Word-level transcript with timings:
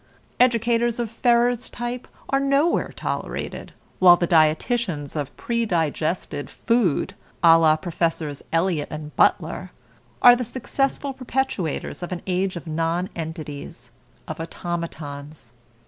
Educators 0.39 0.99
of 0.99 1.11
Ferrer's 1.11 1.69
type 1.69 2.07
are 2.31 2.39
nowhere 2.39 2.91
tolerated, 2.95 3.71
while 3.99 4.17
the 4.17 4.25
dietitians 4.27 5.15
of 5.15 5.37
predigested 5.37 6.49
food, 6.49 7.13
a 7.43 7.55
la 7.55 7.75
Professors 7.75 8.41
Eliot 8.51 8.87
and 8.89 9.15
Butler, 9.15 9.69
are 10.23 10.35
the 10.35 10.43
successful 10.43 11.13
perpetuators 11.13 12.01
of 12.01 12.11
an 12.11 12.23
age 12.25 12.55
of 12.55 12.65
nonentities, 12.65 13.91
of 14.27 14.39
automatons. 14.39 15.53